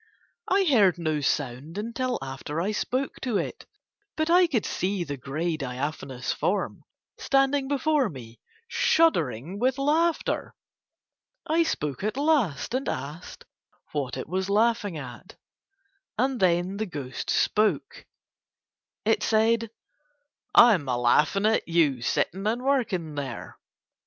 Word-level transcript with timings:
I 0.47 0.63
heard 0.63 0.97
no 0.97 1.21
sound 1.21 1.77
until 1.77 2.17
after 2.23 2.59
I 2.59 2.71
spoke 2.71 3.19
to 3.21 3.37
it; 3.37 3.67
but 4.17 4.31
I 4.31 4.47
could 4.47 4.65
see 4.65 5.03
the 5.03 5.15
grey 5.15 5.57
diaphanous 5.57 6.33
form 6.33 6.81
standing 7.19 7.67
before 7.67 8.09
me 8.09 8.39
shuddering 8.67 9.59
with 9.59 9.77
laughter. 9.77 10.55
I 11.45 11.61
spoke 11.61 12.03
at 12.03 12.17
last 12.17 12.73
and 12.73 12.89
asked 12.89 13.45
what 13.91 14.17
it 14.17 14.27
was 14.27 14.49
laughing 14.49 14.97
at, 14.97 15.35
and 16.17 16.39
then 16.39 16.77
the 16.77 16.87
ghost 16.87 17.29
spoke. 17.29 18.07
It 19.05 19.21
said: 19.21 19.69
"I'm 20.55 20.89
a 20.89 20.97
laughin' 20.97 21.45
at 21.45 21.67
you 21.67 22.01
sittin' 22.01 22.47
and 22.47 22.63
workin' 22.63 23.13
there." 23.13 23.59